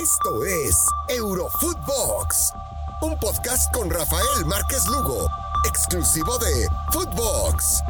Esto 0.00 0.46
es 0.46 0.86
Eurofootbox, 1.08 2.54
un 3.02 3.18
podcast 3.18 3.70
con 3.74 3.90
Rafael 3.90 4.46
Márquez 4.46 4.86
Lugo, 4.86 5.28
exclusivo 5.68 6.38
de 6.38 6.66
Footbox. 6.90 7.82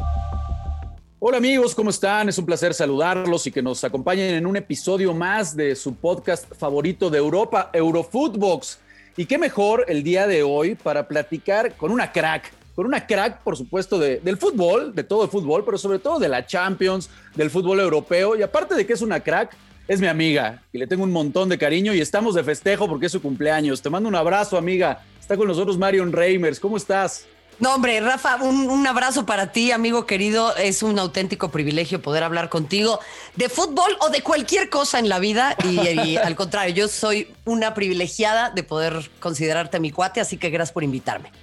Hola 1.19 1.37
amigos, 1.37 1.73
¿cómo 1.73 1.89
están? 1.89 2.27
Es 2.27 2.37
un 2.37 2.45
placer 2.45 2.73
saludarlos 2.73 3.47
y 3.47 3.51
que 3.53 3.61
nos 3.61 3.81
acompañen 3.85 4.35
en 4.35 4.45
un 4.45 4.57
episodio 4.57 5.13
más 5.13 5.55
de 5.55 5.73
su 5.73 5.95
podcast 5.95 6.53
favorito 6.53 7.09
de 7.09 7.19
Europa, 7.19 7.69
Eurofootbox. 7.71 8.79
Y 9.15 9.25
qué 9.25 9.37
mejor 9.37 9.85
el 9.87 10.03
día 10.03 10.27
de 10.27 10.43
hoy 10.43 10.75
para 10.75 11.07
platicar 11.07 11.77
con 11.77 11.91
una 11.91 12.11
crack, 12.11 12.51
con 12.75 12.85
una 12.85 13.07
crack, 13.07 13.39
por 13.39 13.55
supuesto, 13.55 13.97
del 13.97 14.37
fútbol, 14.37 14.93
de 14.93 15.05
todo 15.05 15.23
el 15.23 15.29
fútbol, 15.29 15.63
pero 15.63 15.77
sobre 15.77 15.99
todo 15.99 16.19
de 16.19 16.27
la 16.27 16.45
Champions, 16.45 17.09
del 17.35 17.49
fútbol 17.49 17.79
europeo. 17.79 18.35
Y 18.35 18.43
aparte 18.43 18.75
de 18.75 18.85
que 18.85 18.91
es 18.91 19.01
una 19.01 19.21
crack, 19.21 19.55
es 19.91 19.99
mi 19.99 20.07
amiga 20.07 20.63
y 20.71 20.77
le 20.77 20.87
tengo 20.87 21.03
un 21.03 21.11
montón 21.11 21.49
de 21.49 21.57
cariño 21.57 21.93
y 21.93 21.99
estamos 21.99 22.33
de 22.33 22.45
festejo 22.45 22.87
porque 22.87 23.07
es 23.07 23.11
su 23.11 23.21
cumpleaños. 23.21 23.81
Te 23.81 23.89
mando 23.89 24.07
un 24.07 24.15
abrazo, 24.15 24.57
amiga. 24.57 25.03
Está 25.19 25.35
con 25.35 25.49
nosotros 25.49 25.77
Marion 25.77 26.13
Reimers. 26.13 26.61
¿Cómo 26.61 26.77
estás? 26.77 27.25
No, 27.59 27.75
hombre, 27.75 27.99
Rafa, 27.99 28.37
un, 28.37 28.87
abrazo 28.87 29.25
para 29.25 29.51
ti, 29.51 29.73
amigo 29.73 30.05
querido. 30.05 30.55
Es 30.55 30.81
un 30.81 30.97
auténtico 30.97 31.51
privilegio 31.51 32.01
poder 32.01 32.23
hablar 32.23 32.47
contigo 32.47 33.01
de 33.35 33.49
fútbol 33.49 33.91
o 33.99 34.09
de 34.09 34.21
cualquier 34.21 34.69
cosa 34.69 34.97
en 34.97 35.09
la 35.09 35.19
vida. 35.19 35.57
Y, 35.65 36.15
al 36.23 36.37
contrario, 36.37 36.73
yo 36.73 36.87
soy 36.87 37.27
una 37.43 37.73
privilegiada 37.73 38.49
de 38.49 38.63
poder 38.63 39.11
considerarte 39.19 39.81
mi 39.81 39.91
cuate, 39.91 40.21
así 40.21 40.37
que 40.37 40.49
gracias 40.51 40.71
por 40.71 40.85
invitarme. 40.85 41.33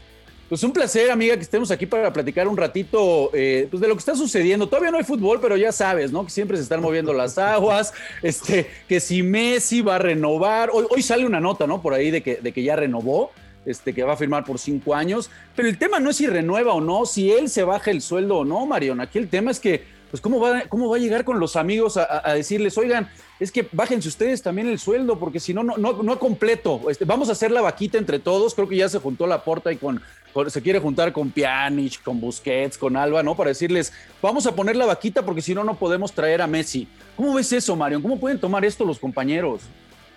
Pues 0.48 0.62
un 0.62 0.72
placer, 0.72 1.10
amiga, 1.10 1.36
que 1.36 1.42
estemos 1.42 1.70
aquí 1.70 1.84
para 1.84 2.10
platicar 2.10 2.48
un 2.48 2.56
ratito 2.56 3.30
eh, 3.34 3.68
pues 3.70 3.82
de 3.82 3.88
lo 3.88 3.94
que 3.94 3.98
está 3.98 4.14
sucediendo. 4.14 4.66
Todavía 4.66 4.90
no 4.90 4.96
hay 4.96 5.04
fútbol, 5.04 5.40
pero 5.42 5.58
ya 5.58 5.72
sabes, 5.72 6.10
¿no? 6.10 6.24
Que 6.24 6.30
siempre 6.30 6.56
se 6.56 6.62
están 6.62 6.80
moviendo 6.80 7.12
las 7.12 7.36
aguas, 7.36 7.92
este, 8.22 8.66
que 8.88 8.98
si 8.98 9.22
Messi 9.22 9.82
va 9.82 9.96
a 9.96 9.98
renovar. 9.98 10.70
Hoy, 10.72 10.86
hoy 10.88 11.02
sale 11.02 11.26
una 11.26 11.38
nota, 11.38 11.66
¿no? 11.66 11.82
Por 11.82 11.92
ahí 11.92 12.10
de 12.10 12.22
que, 12.22 12.36
de 12.36 12.52
que 12.52 12.62
ya 12.62 12.76
renovó. 12.76 13.30
Este, 13.66 13.92
que 13.92 14.02
va 14.02 14.14
a 14.14 14.16
firmar 14.16 14.44
por 14.44 14.58
cinco 14.58 14.94
años, 14.94 15.30
pero 15.54 15.68
el 15.68 15.76
tema 15.76 16.00
no 16.00 16.08
es 16.08 16.16
si 16.16 16.26
renueva 16.26 16.72
o 16.72 16.80
no, 16.80 17.04
si 17.04 17.30
él 17.30 17.50
se 17.50 17.64
baja 17.64 17.90
el 17.90 18.00
sueldo 18.00 18.38
o 18.38 18.44
no, 18.46 18.64
Marion. 18.64 18.98
Aquí 18.98 19.18
el 19.18 19.28
tema 19.28 19.50
es 19.50 19.60
que, 19.60 19.84
pues, 20.10 20.20
¿cómo 20.20 20.40
va, 20.40 20.62
cómo 20.68 20.88
va 20.88 20.96
a 20.96 21.00
llegar 21.00 21.24
con 21.24 21.38
los 21.38 21.56
amigos 21.56 21.96
a, 21.96 22.34
decirles, 22.34 22.78
oigan, 22.78 23.08
es 23.40 23.52
que 23.52 23.68
bájense 23.72 24.08
ustedes 24.08 24.42
también 24.42 24.68
el 24.68 24.78
sueldo, 24.78 25.18
porque 25.18 25.40
si 25.40 25.54
no, 25.54 25.62
no, 25.62 25.76
no, 25.76 26.18
completo. 26.18 26.82
Este, 26.88 27.04
vamos 27.04 27.28
a 27.28 27.32
hacer 27.32 27.50
la 27.50 27.60
vaquita 27.60 27.98
entre 27.98 28.18
todos. 28.18 28.54
Creo 28.54 28.68
que 28.68 28.76
ya 28.76 28.88
se 28.88 28.98
juntó 28.98 29.26
la 29.26 29.44
porta 29.44 29.70
y 29.70 29.76
con, 29.76 30.00
se 30.48 30.62
quiere 30.62 30.78
juntar 30.80 31.12
con 31.12 31.30
Pjanic, 31.30 32.02
con 32.02 32.20
Busquets, 32.20 32.78
con 32.78 32.96
Alba, 32.96 33.22
¿no? 33.22 33.36
Para 33.36 33.48
decirles, 33.48 33.92
vamos 34.22 34.46
a 34.46 34.54
poner 34.54 34.76
la 34.76 34.86
vaquita 34.86 35.24
porque 35.24 35.42
si 35.42 35.54
no, 35.54 35.64
no 35.64 35.78
podemos 35.78 36.12
traer 36.12 36.42
a 36.42 36.46
Messi. 36.46 36.88
¿Cómo 37.16 37.34
ves 37.34 37.52
eso, 37.52 37.76
Mario? 37.76 38.02
¿Cómo 38.02 38.18
pueden 38.18 38.38
tomar 38.38 38.64
esto 38.64 38.84
los 38.84 38.98
compañeros? 38.98 39.62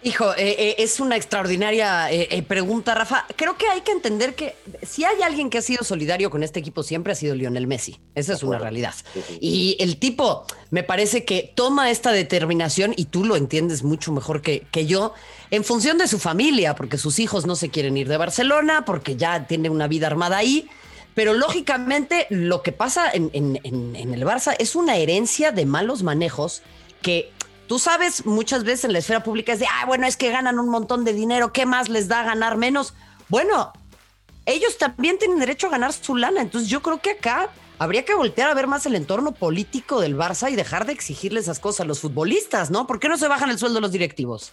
Hijo, 0.04 0.34
eh, 0.34 0.56
eh, 0.58 0.76
es 0.80 1.00
una 1.00 1.16
extraordinaria 1.16 2.12
eh, 2.12 2.44
pregunta, 2.48 2.96
Rafa. 2.96 3.28
Creo 3.36 3.56
que 3.56 3.68
hay 3.68 3.82
que 3.82 3.92
entender 3.92 4.34
que 4.34 4.56
si 4.82 5.06
hay 5.06 5.22
alguien 5.22 5.52
que 5.52 5.60
ha 5.60 5.62
sido 5.62 5.84
solidario 5.84 6.32
con 6.32 6.42
este 6.42 6.60
equipo 6.60 6.82
siempre 6.82 7.14
ha 7.14 7.16
sido 7.16 7.36
Lionel 7.36 7.68
Messi. 7.68 8.00
Esa 8.16 8.34
es 8.34 8.42
una 8.42 8.58
realidad. 8.58 8.96
Y 9.40 9.78
el 9.80 9.98
tipo 9.98 10.46
me 10.72 10.82
parece 10.82 11.24
que 11.24 11.52
toma 11.54 11.92
esta 11.92 12.12
determinación, 12.12 12.94
y 12.98 13.06
tú 13.06 13.26
lo 13.26 13.36
entiendes 13.36 13.84
mucho 13.84 14.12
mejor 14.12 14.42
que, 14.42 14.66
que 14.72 14.88
yo, 14.88 15.14
en 15.52 15.64
función 15.64 16.00
de 16.00 16.08
su 16.08 16.18
familia, 16.18 16.74
porque 16.74 16.98
sus 16.98 17.20
hijos 17.20 17.46
no 17.46 17.56
se 17.56 17.70
quieren 17.70 17.96
ir 17.96 18.08
de 18.08 18.18
Barcelona, 18.18 18.86
porque 18.86 19.18
ya 19.18 19.46
tiene 19.46 19.70
una 19.70 19.88
vida 19.88 20.08
armada 20.08 20.38
ahí. 20.38 20.68
Pero 21.14 21.34
lógicamente 21.36 22.26
lo 22.32 22.64
que 22.64 22.72
pasa 22.72 23.12
en, 23.14 23.30
en, 23.34 23.60
en 23.64 24.14
el 24.14 24.24
Barça 24.24 24.56
es 24.58 24.76
una 24.76 24.96
herencia 24.96 25.52
de 25.52 25.68
malos 25.68 26.02
manejos 26.02 26.64
que 27.02 27.32
Tú 27.72 27.80
sabes, 27.80 28.26
muchas 28.26 28.66
veces 28.66 28.84
en 28.84 28.92
la 28.92 29.00
esfera 29.00 29.24
pública 29.24 29.54
es 29.54 29.60
de, 29.60 29.66
ah, 29.66 29.86
bueno, 29.86 30.06
es 30.06 30.18
que 30.18 30.30
ganan 30.30 30.60
un 30.60 30.68
montón 30.68 31.06
de 31.06 31.14
dinero, 31.14 31.54
¿qué 31.54 31.66
más 31.66 31.88
les 31.88 32.10
da 32.10 32.22
ganar 32.22 32.58
menos? 32.58 32.94
Bueno, 33.30 33.72
ellos 34.46 34.78
también 34.78 35.18
tienen 35.18 35.40
derecho 35.40 35.68
a 35.68 35.70
ganar 35.70 35.94
su 35.94 36.18
lana, 36.18 36.42
entonces 36.42 36.70
yo 36.70 36.82
creo 36.82 37.00
que 37.00 37.12
acá 37.12 37.48
habría 37.80 38.04
que 38.04 38.14
voltear 38.14 38.50
a 38.50 38.54
ver 38.56 38.68
más 38.68 38.86
el 38.88 38.96
entorno 38.96 39.32
político 39.32 40.02
del 40.02 40.18
Barça 40.18 40.52
y 40.52 40.58
dejar 40.58 40.86
de 40.86 40.92
exigirle 40.92 41.40
esas 41.40 41.62
cosas 41.62 41.80
a 41.80 41.86
los 41.86 42.02
futbolistas, 42.02 42.72
¿no? 42.72 42.88
¿Por 42.88 43.00
qué 43.00 43.08
no 43.08 43.16
se 43.16 43.30
bajan 43.30 43.50
el 43.50 43.58
sueldo 43.58 43.80
los 43.80 43.94
directivos? 43.94 44.52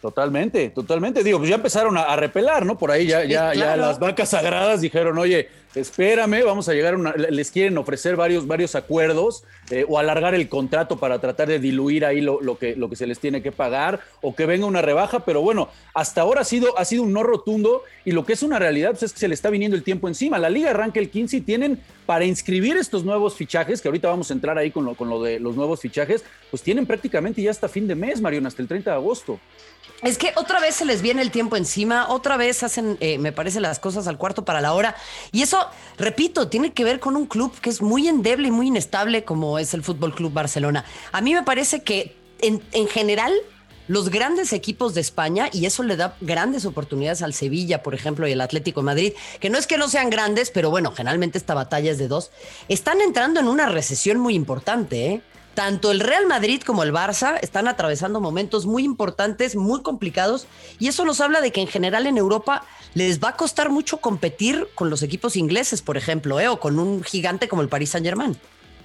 Totalmente, 0.00 0.70
totalmente. 0.70 1.22
Digo, 1.22 1.36
pues 1.36 1.50
ya 1.50 1.56
empezaron 1.56 1.98
a, 1.98 2.16
repelar, 2.16 2.64
¿no? 2.64 2.78
Por 2.78 2.90
ahí 2.90 3.06
ya, 3.06 3.24
ya, 3.24 3.52
ya 3.52 3.76
las 3.76 3.98
vacas 3.98 4.30
sagradas 4.30 4.80
dijeron, 4.80 5.18
oye, 5.18 5.50
espérame, 5.74 6.44
vamos 6.44 6.68
a 6.68 6.72
llegar 6.72 6.94
a 6.94 6.96
una, 6.96 7.12
les 7.12 7.50
quieren 7.50 7.76
ofrecer 7.78 8.16
varios, 8.16 8.46
varios 8.46 8.74
acuerdos 8.74 9.44
eh, 9.70 9.84
o 9.88 9.98
alargar 9.98 10.34
el 10.34 10.48
contrato 10.48 10.98
para 10.98 11.20
tratar 11.20 11.48
de 11.48 11.58
diluir 11.58 12.04
ahí 12.04 12.20
lo, 12.20 12.58
que, 12.58 12.76
lo 12.76 12.88
que 12.88 12.96
se 12.96 13.06
les 13.06 13.18
tiene 13.18 13.42
que 13.42 13.52
pagar 13.52 14.00
o 14.20 14.34
que 14.34 14.46
venga 14.46 14.66
una 14.66 14.82
rebaja, 14.82 15.24
pero 15.24 15.42
bueno, 15.42 15.68
hasta 15.94 16.20
ahora 16.20 16.42
ha 16.42 16.44
sido, 16.44 16.78
ha 16.78 16.84
sido 16.84 17.02
un 17.02 17.12
no 17.12 17.22
rotundo 17.22 17.82
y 18.04 18.12
lo 18.12 18.24
que 18.24 18.34
es 18.34 18.42
una 18.42 18.58
realidad 18.58 18.90
pues 18.90 19.04
es 19.04 19.12
que 19.12 19.18
se 19.18 19.28
le 19.28 19.34
está 19.34 19.50
viniendo 19.50 19.76
el 19.76 19.82
tiempo 19.82 20.08
encima. 20.08 20.38
La 20.38 20.50
liga 20.50 20.70
arranca 20.70 21.00
el 21.00 21.10
15 21.10 21.38
y 21.38 21.40
tienen 21.40 21.80
para 22.06 22.24
inscribir 22.24 22.76
estos 22.76 23.04
nuevos 23.04 23.34
fichajes, 23.34 23.80
que 23.80 23.88
ahorita 23.88 24.08
vamos 24.08 24.30
a 24.30 24.34
entrar 24.34 24.58
ahí 24.58 24.70
con 24.70 24.84
lo, 24.84 24.94
con 24.94 25.08
lo 25.08 25.22
de 25.22 25.40
los 25.40 25.56
nuevos 25.56 25.80
fichajes, 25.80 26.24
pues 26.50 26.62
tienen 26.62 26.86
prácticamente 26.86 27.42
ya 27.42 27.50
hasta 27.50 27.68
fin 27.68 27.88
de 27.88 27.94
mes, 27.94 28.20
Marion, 28.20 28.46
hasta 28.46 28.62
el 28.62 28.68
30 28.68 28.90
de 28.90 28.96
agosto. 28.96 29.40
Es 30.04 30.18
que 30.18 30.32
otra 30.36 30.60
vez 30.60 30.74
se 30.74 30.84
les 30.84 31.00
viene 31.00 31.22
el 31.22 31.30
tiempo 31.30 31.56
encima, 31.56 32.10
otra 32.10 32.36
vez 32.36 32.62
hacen, 32.62 32.98
eh, 33.00 33.16
me 33.16 33.32
parece, 33.32 33.58
las 33.60 33.78
cosas 33.78 34.06
al 34.06 34.18
cuarto 34.18 34.44
para 34.44 34.60
la 34.60 34.74
hora. 34.74 34.96
Y 35.32 35.40
eso, 35.40 35.58
repito, 35.96 36.48
tiene 36.48 36.74
que 36.74 36.84
ver 36.84 37.00
con 37.00 37.16
un 37.16 37.24
club 37.24 37.58
que 37.60 37.70
es 37.70 37.80
muy 37.80 38.06
endeble 38.06 38.48
y 38.48 38.50
muy 38.50 38.68
inestable 38.68 39.24
como 39.24 39.58
es 39.58 39.72
el 39.72 39.82
Fútbol 39.82 40.14
Club 40.14 40.32
Barcelona. 40.32 40.84
A 41.10 41.22
mí 41.22 41.32
me 41.32 41.42
parece 41.42 41.82
que 41.82 42.16
en, 42.40 42.62
en 42.72 42.86
general 42.86 43.32
los 43.88 44.10
grandes 44.10 44.52
equipos 44.52 44.94
de 44.94 45.00
España, 45.00 45.48
y 45.52 45.66
eso 45.66 45.82
le 45.82 45.96
da 45.96 46.16
grandes 46.20 46.64
oportunidades 46.66 47.22
al 47.22 47.34
Sevilla, 47.34 47.82
por 47.82 47.94
ejemplo, 47.94 48.26
y 48.26 48.32
al 48.32 48.40
Atlético 48.40 48.80
de 48.80 48.86
Madrid, 48.86 49.12
que 49.40 49.50
no 49.50 49.58
es 49.58 49.66
que 49.66 49.78
no 49.78 49.88
sean 49.88 50.10
grandes, 50.10 50.50
pero 50.50 50.70
bueno, 50.70 50.92
generalmente 50.92 51.38
esta 51.38 51.54
batalla 51.54 51.90
es 51.90 51.98
de 51.98 52.08
dos, 52.08 52.30
están 52.68 53.00
entrando 53.00 53.40
en 53.40 53.48
una 53.48 53.68
recesión 53.68 54.18
muy 54.18 54.34
importante, 54.34 55.06
¿eh? 55.06 55.22
Tanto 55.54 55.90
el 55.90 56.00
Real 56.00 56.26
Madrid 56.26 56.62
como 56.62 56.82
el 56.82 56.92
Barça 56.92 57.38
están 57.40 57.68
atravesando 57.68 58.20
momentos 58.20 58.66
muy 58.66 58.84
importantes, 58.84 59.56
muy 59.56 59.82
complicados, 59.82 60.46
y 60.78 60.88
eso 60.88 61.04
nos 61.04 61.20
habla 61.20 61.40
de 61.40 61.52
que 61.52 61.60
en 61.60 61.68
general 61.68 62.06
en 62.06 62.18
Europa 62.18 62.64
les 62.94 63.20
va 63.20 63.30
a 63.30 63.36
costar 63.36 63.70
mucho 63.70 63.98
competir 63.98 64.68
con 64.74 64.90
los 64.90 65.02
equipos 65.02 65.36
ingleses, 65.36 65.82
por 65.82 65.96
ejemplo, 65.96 66.40
¿eh? 66.40 66.48
o 66.48 66.60
con 66.60 66.78
un 66.78 67.02
gigante 67.02 67.48
como 67.48 67.62
el 67.62 67.68
Paris 67.68 67.90
Saint-Germain. 67.90 68.36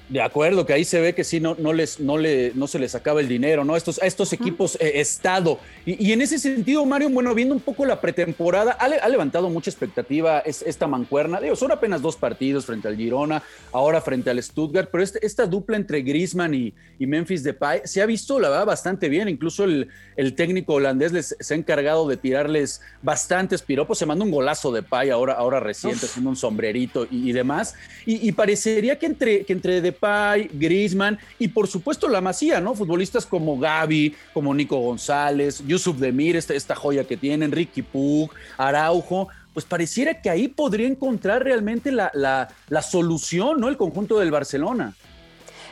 De 0.10 0.22
acuerdo, 0.22 0.66
que 0.66 0.74
ahí 0.74 0.86
se 0.86 1.00
ve 1.00 1.14
que 1.14 1.24
sí, 1.24 1.40
no, 1.40 1.56
no, 1.60 1.72
les, 1.72 2.00
no, 2.00 2.18
le, 2.18 2.52
no 2.56 2.66
se 2.66 2.80
les 2.80 2.96
acaba 2.96 3.20
el 3.20 3.28
dinero, 3.28 3.64
¿no? 3.64 3.76
Estos, 3.76 4.02
a 4.02 4.08
estos 4.08 4.34
equipos 4.34 4.76
eh, 4.82 5.00
Estado. 5.00 5.60
Y, 5.86 6.12
en 6.12 6.22
ese 6.22 6.40
sentido, 6.40 6.84
Mario, 6.84 7.12
bueno, 7.12 7.36
viendo 7.36 7.54
un 7.54 7.62
poco 7.62 7.86
la 7.86 8.02
pretemporada, 8.02 8.72
ha, 8.72 9.08
levantado 9.08 9.52
mucha 9.52 9.70
expectativa 9.70 10.40
esta 10.40 10.88
mancuerna. 10.88 11.40
Digo, 11.40 11.56
son 11.56 11.72
apenas 11.72 12.02
dos 12.02 12.16
partidos 12.16 12.66
frente 12.66 12.88
al 12.88 12.98
Girona, 12.98 13.44
ahora 13.72 14.02
frente 14.02 14.32
al 14.32 14.42
Stuttgart, 14.42 14.90
pero 14.92 15.04
este, 15.04 15.24
esta 15.24 15.46
dupla 15.46 15.78
entre 15.78 16.02
Griezmann 16.02 16.56
y, 16.56 16.74
y, 16.98 17.06
Memphis 17.06 17.44
Depay 17.44 17.82
se 17.84 18.02
ha 18.02 18.08
visto, 18.08 18.40
la 18.40 18.50
verdad, 18.50 18.66
bastante 18.66 19.10
bien. 19.10 19.30
Incluso 19.30 19.64
el, 19.64 19.90
el 20.16 20.34
técnico 20.34 20.74
holandés 20.74 21.12
les, 21.12 21.36
se 21.40 21.54
ha 21.54 21.58
encargado 21.58 22.08
de 22.08 22.18
tirarles 22.18 22.82
bastantes 23.04 23.62
piropos. 23.62 24.00
Se 24.00 24.08
mandó 24.08 24.26
un 24.26 24.32
golazo 24.32 24.72
de 24.72 24.82
Depay 24.82 25.12
ahora, 25.12 25.34
ahora 25.34 25.60
reciente, 25.60 26.08
haciendo 26.08 26.32
un 26.32 26.36
sombrerito 26.36 27.08
y, 27.12 27.32
demás. 27.32 27.76
Y, 28.08 28.32
parecería 28.32 28.98
que 28.98 29.06
entre, 29.06 29.46
que 29.46 29.54
entre 29.54 29.82
Depay 29.82 29.99
Pay, 30.00 30.50
Griezmann 30.54 31.18
y 31.38 31.48
por 31.48 31.68
supuesto 31.68 32.08
la 32.08 32.22
Masía, 32.22 32.60
¿no? 32.60 32.76
Futbolistas 32.76 33.26
como 33.26 33.58
Gaby, 33.58 34.16
como 34.34 34.54
Nico 34.54 34.78
González, 34.78 35.64
Yusuf 35.66 35.98
Demir, 35.98 36.36
esta, 36.36 36.54
esta 36.54 36.76
joya 36.76 37.04
que 37.04 37.18
tienen, 37.18 37.52
Ricky 37.52 37.82
Pug, 37.82 38.32
Araujo, 38.58 39.28
pues 39.54 39.66
pareciera 39.66 40.22
que 40.22 40.30
ahí 40.30 40.48
podría 40.48 40.88
encontrar 40.88 41.44
realmente 41.44 41.92
la, 41.92 42.12
la, 42.14 42.82
solución, 42.82 43.60
¿no? 43.60 43.68
El 43.68 43.78
conjunto 43.78 44.20
del 44.20 44.32
Barcelona. 44.32 44.94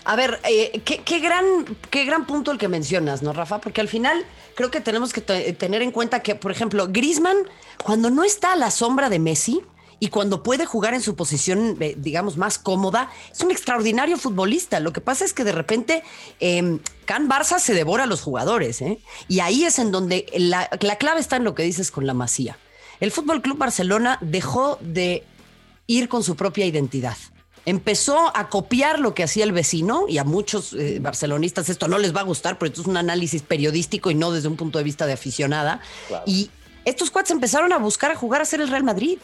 A 0.04 0.16
ver, 0.16 0.40
eh, 0.50 0.82
qué, 0.84 1.20
gran, 1.20 1.46
qué 1.90 2.06
gran 2.06 2.26
punto 2.26 2.52
el 2.52 2.58
que 2.58 2.68
mencionas, 2.68 3.22
¿no, 3.22 3.34
Rafa? 3.34 3.60
Porque 3.60 3.82
al 3.82 3.88
final 3.88 4.26
creo 4.56 4.72
que 4.72 4.82
tenemos 4.82 5.14
que 5.14 5.22
tener 5.22 5.82
en 5.82 5.92
cuenta 5.92 6.22
que, 6.22 6.36
por 6.36 6.52
ejemplo, 6.52 6.88
Griezmann, 6.90 7.38
cuando 7.84 8.10
no 8.10 8.24
está 8.24 8.54
a 8.54 8.56
la 8.56 8.72
sombra 8.72 9.10
de 9.10 9.20
Messi, 9.20 9.62
y 10.00 10.10
cuando 10.10 10.44
puede 10.44 10.66
jugar 10.66 10.94
en 10.94 11.02
su 11.02 11.16
posición, 11.16 11.78
eh, 11.80 11.96
digamos, 11.98 12.38
más 12.38 12.60
cómoda, 12.60 13.10
es 13.32 13.42
un 13.42 13.52
extraordinario 13.52 14.18
futbolista. 14.18 14.80
Lo 14.80 14.94
que 14.94 15.02
pasa 15.02 15.26
es 15.26 15.34
que 15.34 15.44
de 15.44 15.52
repente 15.52 16.04
eh, 16.40 16.80
Can 17.06 17.30
Barça 17.30 17.60
se 17.60 17.74
devora 17.74 18.04
a 18.04 18.08
los 18.08 18.22
jugadores, 18.22 18.82
¿eh? 18.82 19.00
Y 19.28 19.40
ahí 19.40 19.64
es 19.64 19.80
en 19.80 19.92
donde 19.92 20.26
la, 20.38 20.68
clave 20.70 21.20
está 21.20 21.38
en 21.38 21.44
lo 21.44 21.56
que 21.56 21.64
dices 21.64 21.90
con 21.90 22.06
la 22.06 22.14
masía. 22.14 22.58
El 23.00 23.12
Fútbol 23.12 23.42
Club 23.42 23.58
Barcelona 23.58 24.18
dejó 24.22 24.78
de 24.82 25.24
ir 25.88 26.10
con 26.10 26.24
su 26.24 26.36
propia 26.36 26.66
identidad. 26.66 27.18
Empezó 27.66 28.32
a 28.36 28.50
copiar 28.50 29.00
lo 29.00 29.14
que 29.14 29.24
hacía 29.24 29.44
el 29.44 29.52
vecino 29.52 30.06
y 30.08 30.20
a 30.20 30.24
muchos 30.24 30.74
eh, 30.74 31.00
barcelonistas 31.02 31.70
esto 31.70 31.88
no 31.88 31.98
les 31.98 32.16
va 32.16 32.22
a 32.22 32.24
gustar, 32.24 32.58
pero 32.58 32.70
esto 32.70 32.82
es 32.82 32.88
un 32.88 32.98
análisis 32.98 33.42
periodístico 33.42 34.10
y 34.10 34.16
no 34.16 34.32
desde 34.32 34.48
un 34.48 34.56
punto 34.56 34.78
de 34.78 34.86
vista 34.86 35.06
de 35.06 35.14
aficionada. 35.14 35.82
Y 36.26 36.50
estos 36.86 37.12
cuates 37.12 37.32
empezaron 37.32 37.74
a 37.74 37.78
buscar 37.78 38.12
a 38.12 38.16
jugar 38.16 38.42
a 38.42 38.46
ser 38.46 38.62
el 38.62 38.70
Real 38.70 38.84
Madrid. 38.84 39.20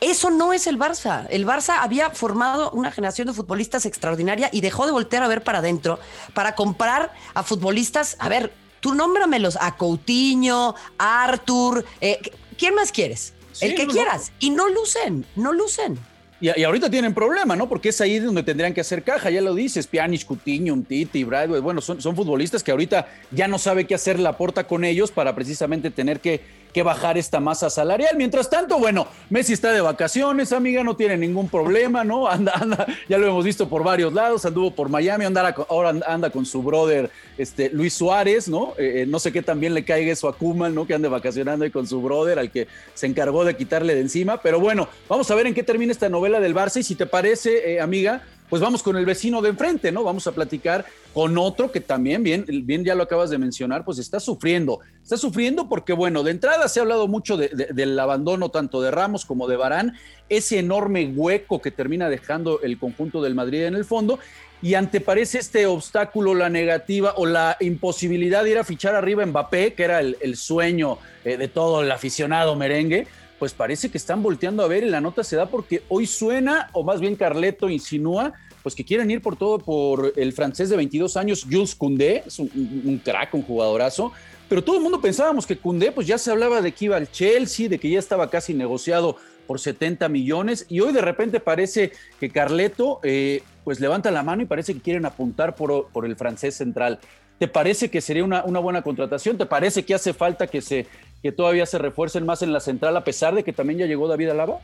Eso 0.00 0.30
no 0.30 0.52
es 0.52 0.66
el 0.66 0.78
Barça. 0.78 1.26
El 1.30 1.46
Barça 1.46 1.78
había 1.80 2.10
formado 2.10 2.70
una 2.70 2.90
generación 2.90 3.28
de 3.28 3.34
futbolistas 3.34 3.84
extraordinaria 3.84 4.48
y 4.52 4.62
dejó 4.62 4.86
de 4.86 4.92
voltear 4.92 5.22
a 5.22 5.28
ver 5.28 5.42
para 5.42 5.58
adentro 5.58 5.98
para 6.34 6.54
comprar 6.54 7.12
a 7.34 7.42
futbolistas, 7.42 8.16
a 8.18 8.28
ver, 8.28 8.52
tú 8.80 8.94
nómbramelos 8.94 9.58
a 9.60 9.76
Coutinho, 9.76 10.74
a 10.98 11.24
Arthur, 11.24 11.84
eh, 12.00 12.18
¿quién 12.56 12.74
más 12.74 12.92
quieres? 12.92 13.34
el 13.60 13.74
que 13.74 13.86
quieras. 13.86 14.32
Y 14.38 14.50
no 14.50 14.68
lucen, 14.68 15.26
no 15.36 15.52
lucen. 15.52 15.98
Y, 16.40 16.48
ahorita 16.64 16.88
tienen 16.88 17.12
problema, 17.12 17.54
¿no? 17.54 17.68
Porque 17.68 17.90
es 17.90 18.00
ahí 18.00 18.18
donde 18.18 18.42
tendrían 18.42 18.72
que 18.72 18.80
hacer 18.80 19.02
caja, 19.02 19.28
ya 19.28 19.42
lo 19.42 19.54
dices, 19.54 19.86
Pjanic, 19.86 20.24
Coutinho, 20.24 20.82
Titi, 20.88 21.22
Bradway, 21.22 21.60
bueno, 21.60 21.82
son, 21.82 22.00
son 22.00 22.16
futbolistas 22.16 22.62
que 22.62 22.70
ahorita 22.70 23.08
ya 23.30 23.46
no 23.46 23.58
sabe 23.58 23.86
qué 23.86 23.94
hacer 23.94 24.18
la 24.18 24.38
porta 24.38 24.66
con 24.66 24.84
ellos 24.84 25.10
para 25.10 25.34
precisamente 25.34 25.90
tener 25.90 26.20
que 26.20 26.40
que 26.72 26.82
bajar 26.82 27.18
esta 27.18 27.40
masa 27.40 27.70
salarial. 27.70 28.16
Mientras 28.16 28.48
tanto, 28.48 28.78
bueno, 28.78 29.06
Messi 29.28 29.52
está 29.52 29.72
de 29.72 29.80
vacaciones, 29.80 30.52
amiga, 30.52 30.82
no 30.84 30.96
tiene 30.96 31.16
ningún 31.16 31.48
problema, 31.48 32.04
¿no? 32.04 32.28
Anda, 32.30 32.52
anda, 32.54 32.86
ya 33.08 33.18
lo 33.18 33.26
hemos 33.26 33.44
visto 33.44 33.68
por 33.68 33.82
varios 33.82 34.12
lados, 34.12 34.44
anduvo 34.44 34.74
por 34.74 34.88
Miami, 34.88 35.24
anda, 35.24 35.54
ahora 35.68 35.94
anda 36.06 36.30
con 36.30 36.46
su 36.46 36.62
brother 36.62 37.10
este, 37.38 37.70
Luis 37.70 37.94
Suárez, 37.94 38.48
¿no? 38.48 38.74
Eh, 38.78 39.02
eh, 39.02 39.06
no 39.06 39.18
sé 39.18 39.32
qué 39.32 39.42
también 39.42 39.74
le 39.74 39.84
caiga 39.84 40.12
eso 40.12 40.28
a 40.28 40.36
Kuman, 40.36 40.74
¿no? 40.74 40.86
Que 40.86 40.94
ande 40.94 41.08
vacacionando 41.08 41.64
ahí 41.64 41.70
con 41.70 41.86
su 41.86 42.00
brother, 42.00 42.38
al 42.38 42.50
que 42.50 42.68
se 42.94 43.06
encargó 43.06 43.44
de 43.44 43.56
quitarle 43.56 43.94
de 43.94 44.00
encima. 44.00 44.40
Pero 44.42 44.60
bueno, 44.60 44.88
vamos 45.08 45.30
a 45.30 45.34
ver 45.34 45.46
en 45.46 45.54
qué 45.54 45.62
termina 45.62 45.92
esta 45.92 46.08
novela 46.08 46.40
del 46.40 46.54
Barça 46.54 46.78
y 46.78 46.82
si 46.82 46.94
te 46.94 47.06
parece, 47.06 47.72
eh, 47.72 47.80
amiga, 47.80 48.22
pues 48.50 48.60
vamos 48.60 48.82
con 48.82 48.96
el 48.96 49.06
vecino 49.06 49.40
de 49.40 49.50
enfrente, 49.50 49.92
¿no? 49.92 50.02
Vamos 50.02 50.26
a 50.26 50.32
platicar 50.32 50.84
con 51.14 51.38
otro 51.38 51.70
que 51.70 51.80
también, 51.80 52.24
bien, 52.24 52.44
bien 52.64 52.84
ya 52.84 52.96
lo 52.96 53.04
acabas 53.04 53.30
de 53.30 53.38
mencionar, 53.38 53.84
pues 53.84 53.98
está 53.98 54.18
sufriendo. 54.18 54.80
Está 55.02 55.16
sufriendo 55.16 55.68
porque, 55.68 55.92
bueno, 55.92 56.24
de 56.24 56.32
entrada 56.32 56.68
se 56.68 56.80
ha 56.80 56.82
hablado 56.82 57.06
mucho 57.06 57.36
del 57.36 57.98
abandono 57.98 58.50
tanto 58.50 58.82
de 58.82 58.90
Ramos 58.90 59.24
como 59.24 59.46
de 59.46 59.56
Barán, 59.56 59.96
ese 60.28 60.58
enorme 60.58 61.06
hueco 61.14 61.62
que 61.62 61.70
termina 61.70 62.08
dejando 62.08 62.60
el 62.62 62.76
conjunto 62.76 63.22
del 63.22 63.36
Madrid 63.36 63.62
en 63.62 63.76
el 63.76 63.84
fondo. 63.84 64.18
Y 64.62 64.74
anteparece 64.74 65.38
este 65.38 65.64
obstáculo, 65.66 66.34
la 66.34 66.50
negativa 66.50 67.14
o 67.16 67.24
la 67.24 67.56
imposibilidad 67.60 68.44
de 68.44 68.50
ir 68.50 68.58
a 68.58 68.64
fichar 68.64 68.94
arriba 68.94 69.24
Mbappé, 69.24 69.72
que 69.72 69.84
era 69.84 70.00
el, 70.00 70.36
sueño 70.36 70.98
eh, 71.24 71.38
de 71.38 71.48
todo 71.48 71.82
el 71.82 71.90
aficionado 71.90 72.56
merengue, 72.56 73.06
pues 73.40 73.54
parece 73.54 73.90
que 73.90 73.96
están 73.96 74.22
volteando 74.22 74.62
a 74.62 74.68
ver 74.68 74.84
y 74.84 74.90
la 74.90 75.00
nota 75.00 75.24
se 75.24 75.34
da 75.34 75.46
porque 75.46 75.82
hoy 75.88 76.06
suena, 76.06 76.68
o 76.74 76.84
más 76.84 77.00
bien 77.00 77.16
Carleto 77.16 77.70
insinúa, 77.70 78.34
pues 78.62 78.74
que 78.74 78.84
quieren 78.84 79.10
ir 79.10 79.22
por 79.22 79.34
todo 79.34 79.58
por 79.58 80.12
el 80.14 80.34
francés 80.34 80.68
de 80.68 80.76
22 80.76 81.16
años, 81.16 81.46
Jules 81.50 81.74
Koundé, 81.74 82.22
es 82.26 82.38
un, 82.38 83.00
crack, 83.02 83.32
un 83.32 83.40
jugadorazo, 83.42 84.12
pero 84.46 84.62
todo 84.62 84.76
el 84.76 84.82
mundo 84.82 85.00
pensábamos 85.00 85.46
que 85.46 85.56
Koundé, 85.56 85.90
pues 85.90 86.06
ya 86.06 86.18
se 86.18 86.30
hablaba 86.30 86.60
de 86.60 86.72
que 86.72 86.84
iba 86.84 86.98
al 86.98 87.10
Chelsea, 87.10 87.70
de 87.70 87.78
que 87.78 87.88
ya 87.88 87.98
estaba 87.98 88.28
casi 88.28 88.52
negociado 88.52 89.16
por 89.46 89.58
70 89.58 90.10
millones, 90.10 90.66
y 90.68 90.80
hoy 90.80 90.92
de 90.92 91.00
repente 91.00 91.40
parece 91.40 91.92
que 92.20 92.28
Carleto, 92.28 93.00
eh, 93.02 93.42
pues 93.64 93.80
levanta 93.80 94.10
la 94.10 94.22
mano 94.22 94.42
y 94.42 94.44
parece 94.44 94.74
que 94.74 94.80
quieren 94.80 95.06
apuntar 95.06 95.54
por, 95.54 95.88
por 95.88 96.04
el 96.04 96.14
francés 96.14 96.56
central. 96.56 97.00
¿Te 97.38 97.48
parece 97.48 97.90
que 97.90 98.02
sería 98.02 98.22
una, 98.22 98.44
una, 98.44 98.58
buena 98.58 98.82
contratación? 98.82 99.38
¿Te 99.38 99.46
parece 99.46 99.82
que 99.82 99.94
hace 99.94 100.12
falta 100.12 100.46
que, 100.46 100.60
se, 100.60 100.86
que 101.22 101.32
todavía 101.32 101.66
se 101.66 101.78
refuercen 101.78 102.26
más 102.26 102.42
en 102.42 102.52
la 102.52 102.60
central 102.60 102.96
a 102.96 103.04
pesar 103.04 103.34
de 103.34 103.44
que 103.44 103.52
también 103.52 103.80
ya 103.80 103.86
llegó 103.86 104.08
David 104.08 104.30
Alaba? 104.30 104.60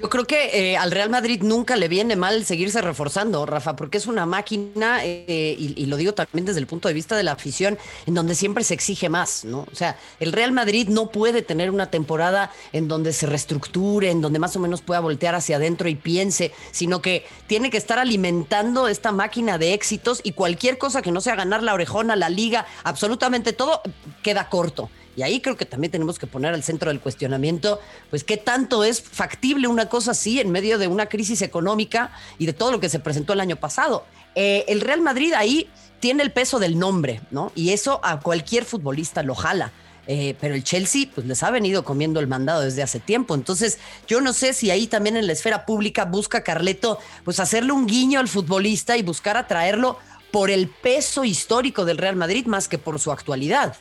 Yo 0.00 0.10
creo 0.10 0.24
que 0.24 0.72
eh, 0.72 0.76
al 0.76 0.90
Real 0.90 1.08
Madrid 1.08 1.40
nunca 1.44 1.76
le 1.76 1.86
viene 1.86 2.16
mal 2.16 2.44
seguirse 2.44 2.82
reforzando, 2.82 3.46
Rafa, 3.46 3.76
porque 3.76 3.98
es 3.98 4.08
una 4.08 4.26
máquina, 4.26 4.98
eh, 5.04 5.54
y, 5.56 5.86
lo 5.86 5.96
digo 5.96 6.12
también 6.12 6.44
desde 6.44 6.58
el 6.58 6.66
punto 6.66 6.88
de 6.88 6.94
vista 6.94 7.16
de 7.16 7.22
la 7.22 7.30
afición, 7.30 7.78
en 8.04 8.14
donde 8.14 8.34
siempre 8.34 8.64
se 8.64 8.74
exige 8.74 9.08
más, 9.08 9.44
¿no? 9.44 9.60
O 9.70 9.74
sea, 9.74 9.96
el 10.18 10.32
Real 10.32 10.50
Madrid 10.50 10.88
no 10.88 11.10
puede 11.10 11.42
tener 11.42 11.70
una 11.70 11.92
temporada 11.92 12.50
en 12.72 12.88
donde 12.88 13.12
se 13.12 13.26
reestructure, 13.26 14.10
en 14.10 14.20
donde 14.20 14.40
más 14.40 14.56
o 14.56 14.58
menos 14.58 14.82
pueda 14.82 14.98
voltear 14.98 15.36
hacia 15.36 15.56
adentro 15.56 15.88
y 15.88 15.94
piense, 15.94 16.50
sino 16.72 17.00
que 17.00 17.24
tiene 17.46 17.70
que 17.70 17.76
estar 17.76 18.00
alimentando 18.00 18.88
esta 18.88 19.12
máquina 19.12 19.58
de 19.58 19.74
éxitos 19.74 20.20
y 20.24 20.32
cualquier 20.32 20.76
cosa 20.76 21.02
que 21.02 21.12
no 21.12 21.20
sea 21.20 21.36
ganar 21.36 21.62
la 21.62 21.72
orejona, 21.72 22.16
la 22.16 22.30
liga, 22.30 22.66
absolutamente 22.82 23.52
todo, 23.52 23.80
queda 24.24 24.48
corto. 24.48 24.90
Y 25.16 25.22
ahí 25.22 25.40
creo 25.40 25.56
que 25.56 25.64
también 25.64 25.90
tenemos 25.90 26.18
que 26.18 26.26
poner 26.26 26.54
al 26.54 26.62
centro 26.62 26.90
del 26.90 27.00
cuestionamiento, 27.00 27.80
pues 28.10 28.24
qué 28.24 28.36
tanto 28.36 28.84
es 28.84 29.02
factible 29.02 29.68
una 29.68 29.88
cosa 29.88 30.12
así 30.12 30.40
en 30.40 30.50
medio 30.50 30.78
de 30.78 30.88
una 30.88 31.06
crisis 31.06 31.42
económica 31.42 32.12
y 32.38 32.46
de 32.46 32.52
todo 32.52 32.72
lo 32.72 32.80
que 32.80 32.88
se 32.88 32.98
presentó 32.98 33.32
el 33.32 33.40
año 33.40 33.56
pasado. 33.56 34.04
Eh, 34.34 34.64
el 34.68 34.80
Real 34.80 35.00
Madrid 35.00 35.32
ahí 35.34 35.68
tiene 36.00 36.22
el 36.22 36.32
peso 36.32 36.58
del 36.58 36.78
nombre, 36.78 37.20
¿no? 37.30 37.52
Y 37.54 37.70
eso 37.70 38.00
a 38.02 38.20
cualquier 38.20 38.64
futbolista 38.64 39.22
lo 39.22 39.34
jala. 39.34 39.72
Eh, 40.06 40.36
pero 40.38 40.54
el 40.54 40.62
Chelsea 40.62 41.06
pues 41.14 41.26
les 41.26 41.42
ha 41.42 41.50
venido 41.50 41.82
comiendo 41.82 42.20
el 42.20 42.26
mandado 42.26 42.60
desde 42.60 42.82
hace 42.82 43.00
tiempo. 43.00 43.34
Entonces, 43.34 43.78
yo 44.06 44.20
no 44.20 44.32
sé 44.34 44.52
si 44.52 44.70
ahí 44.70 44.86
también 44.86 45.16
en 45.16 45.26
la 45.26 45.32
esfera 45.32 45.64
pública 45.64 46.04
busca 46.04 46.42
Carleto 46.42 46.98
pues 47.24 47.40
hacerle 47.40 47.72
un 47.72 47.86
guiño 47.86 48.20
al 48.20 48.28
futbolista 48.28 48.98
y 48.98 49.02
buscar 49.02 49.38
atraerlo 49.38 49.98
por 50.30 50.50
el 50.50 50.68
peso 50.68 51.24
histórico 51.24 51.84
del 51.84 51.96
Real 51.96 52.16
Madrid 52.16 52.44
más 52.46 52.68
que 52.68 52.76
por 52.76 52.98
su 52.98 53.12
actualidad. 53.12 53.76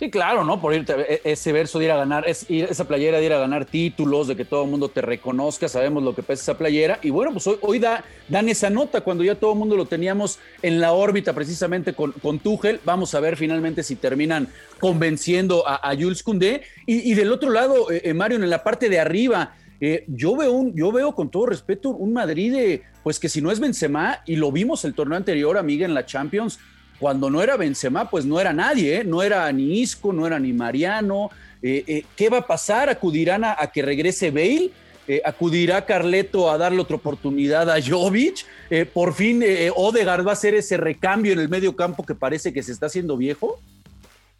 Sí, 0.00 0.10
claro, 0.10 0.44
¿no? 0.44 0.58
Por 0.62 0.72
irte, 0.72 0.94
e, 0.96 1.20
ese 1.24 1.52
verso 1.52 1.78
de 1.78 1.84
ir 1.84 1.90
a 1.90 1.96
ganar, 1.96 2.26
es, 2.26 2.46
esa 2.48 2.88
playera 2.88 3.18
de 3.18 3.26
ir 3.26 3.34
a 3.34 3.38
ganar 3.38 3.66
títulos, 3.66 4.28
de 4.28 4.34
que 4.34 4.46
todo 4.46 4.64
el 4.64 4.70
mundo 4.70 4.88
te 4.88 5.02
reconozca, 5.02 5.68
sabemos 5.68 6.02
lo 6.02 6.14
que 6.14 6.22
pesa 6.22 6.40
esa 6.40 6.56
playera. 6.56 6.98
Y 7.02 7.10
bueno, 7.10 7.32
pues 7.32 7.46
hoy, 7.60 7.78
da, 7.78 8.02
dan 8.26 8.48
esa 8.48 8.70
nota 8.70 9.02
cuando 9.02 9.24
ya 9.24 9.34
todo 9.34 9.52
el 9.52 9.58
mundo 9.58 9.76
lo 9.76 9.84
teníamos 9.84 10.38
en 10.62 10.80
la 10.80 10.92
órbita 10.92 11.34
precisamente 11.34 11.92
con, 11.92 12.12
con. 12.12 12.40
Vamos 12.82 13.14
a 13.14 13.20
ver 13.20 13.36
finalmente 13.36 13.82
si 13.82 13.94
terminan 13.94 14.48
convenciendo 14.78 15.68
a, 15.68 15.94
Jules 15.94 16.22
Koundé. 16.22 16.62
Y, 16.86 17.12
del 17.12 17.30
otro 17.30 17.50
lado, 17.50 17.90
eh, 17.90 18.00
eh, 18.02 18.14
Mario, 18.14 18.38
en 18.38 18.48
la 18.48 18.64
parte 18.64 18.88
de 18.88 18.98
arriba, 18.98 19.54
eh, 19.82 20.06
yo, 20.08 20.34
veo 20.34 20.52
un, 20.52 20.74
yo 20.74 20.92
veo 20.92 21.14
con 21.14 21.30
todo 21.30 21.44
respeto 21.44 21.90
un 21.90 22.14
Madrid, 22.14 22.80
pues 23.02 23.18
que 23.18 23.28
si 23.28 23.42
no 23.42 23.50
es 23.50 23.60
Benzema, 23.60 24.22
y 24.24 24.36
lo 24.36 24.50
vimos 24.50 24.82
el 24.86 24.94
torneo 24.94 25.18
anterior, 25.18 25.58
amiga, 25.58 25.84
en 25.84 25.92
la 25.92 26.06
Champions, 26.06 26.58
cuando 27.00 27.30
no 27.30 27.42
era 27.42 27.56
Benzema, 27.56 28.10
pues 28.10 28.26
no 28.26 28.38
era 28.38 28.52
nadie, 28.52 28.98
¿eh? 28.98 29.04
no 29.04 29.22
era 29.22 29.50
ni 29.50 29.80
Isco, 29.80 30.12
no 30.12 30.26
era 30.26 30.38
ni 30.38 30.52
Mariano. 30.52 31.30
Eh, 31.62 31.82
eh, 31.86 32.04
¿Qué 32.14 32.28
va 32.28 32.38
a 32.38 32.46
pasar? 32.46 32.90
¿Acudirán 32.90 33.42
a, 33.42 33.56
que 33.72 33.82
regrese 33.82 34.30
Bale? 34.30 34.70
¿Acudirá 35.24 35.84
Carleto 35.86 36.48
a 36.48 36.56
darle 36.56 36.80
otra 36.80 36.94
oportunidad 36.94 37.68
a 37.68 37.82
Jovic? 37.82 38.46
¿Por 38.92 39.12
fin 39.12 39.42
Odegaard 39.74 40.24
va 40.24 40.30
a 40.30 40.34
hacer 40.34 40.54
ese 40.54 40.76
recambio 40.76 41.32
en 41.32 41.40
el 41.40 41.48
medio 41.48 41.74
campo 41.74 42.06
que 42.06 42.14
parece 42.14 42.52
que 42.52 42.62
se 42.62 42.70
está 42.70 42.86
haciendo 42.86 43.16
viejo? 43.16 43.58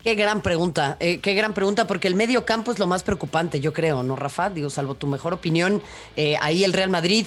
Qué 0.01 0.15
gran 0.15 0.43
pregunta, 0.43 0.97
qué 1.01 1.35
gran 1.35 1.55
pregunta, 1.55 1.89
porque 1.89 2.07
el 2.07 2.15
medio 2.15 2.45
campo 2.47 2.71
es 2.71 2.79
lo 2.79 2.87
más 2.87 3.03
preocupante, 3.03 3.59
yo 3.59 3.73
creo, 3.73 4.05
¿no, 4.05 4.15
Rafa? 4.15 4.49
Digo, 4.49 4.71
salvo 4.71 4.95
tu 4.95 5.09
mejor 5.09 5.33
opinión, 5.33 5.83
ahí 6.41 6.63
el 6.63 6.73
Real 6.73 6.91
Madrid 6.91 7.27